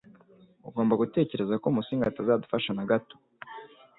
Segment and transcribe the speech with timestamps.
[0.67, 3.15] Ugomba gutekereza ko Musinga atazadufasha na gato.